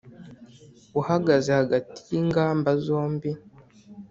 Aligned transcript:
Uhagaze 0.99 1.49
hagati 1.59 1.97
y'ingamba 2.11 2.69
zombi, 2.85 3.29